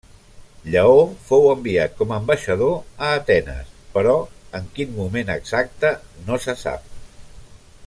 [0.75, 0.93] Lleó
[1.27, 2.73] fou enviat com ambaixador
[3.07, 3.69] a Atenes
[3.99, 4.17] però
[4.61, 5.93] en quin moment exacte
[6.31, 6.91] no se sap.